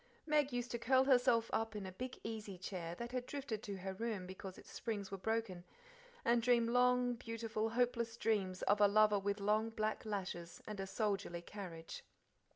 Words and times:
Meg 0.25 0.51
used 0.51 0.71
to 0.71 0.79
curl 0.79 1.03
herself 1.03 1.47
up 1.53 1.75
in 1.75 1.85
a 1.85 1.91
big 1.91 2.19
easy 2.23 2.57
chair 2.57 2.95
that 2.95 3.11
had 3.11 3.27
drifted 3.27 3.61
to 3.61 3.77
her 3.77 3.93
room 3.93 4.25
because 4.25 4.57
its 4.57 4.71
springs 4.71 5.11
were 5.11 5.17
broken, 5.19 5.63
and 6.25 6.41
dream 6.41 6.65
long, 6.65 7.13
beautiful, 7.13 7.69
hopeless 7.69 8.17
dreams 8.17 8.63
of 8.63 8.81
a 8.81 8.87
lover 8.87 9.19
with 9.19 9.39
"long 9.39 9.69
black 9.69 10.03
lashes 10.03 10.59
and 10.65 10.79
a 10.79 10.87
soldierly 10.87 11.43
carriage." 11.43 12.03